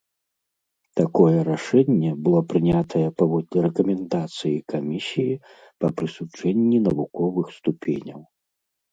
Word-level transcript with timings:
Такое 0.99 1.37
рашэнне 1.49 2.11
было 2.27 2.39
прынятае 2.53 3.03
паводле 3.19 3.57
рэкамендацыі 3.65 4.53
камісіі 4.73 5.35
па 5.85 5.91
прысуджэнні 5.99 6.77
навуковых 6.89 7.53
ступеняў. 7.59 8.21